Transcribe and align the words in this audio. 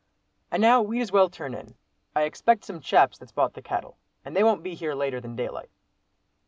And 0.49 0.61
now 0.63 0.81
we'd 0.81 1.01
as 1.03 1.11
well 1.11 1.29
turn 1.29 1.53
in. 1.53 1.75
I 2.15 2.23
expect 2.23 2.65
some 2.65 2.81
chaps 2.81 3.19
that's 3.19 3.31
bought 3.31 3.53
the 3.53 3.61
cattle, 3.61 3.97
and 4.25 4.35
they 4.35 4.43
won't 4.43 4.63
be 4.63 4.73
here 4.73 4.95
later 4.95 5.21
than 5.21 5.35
daylight." 5.35 5.69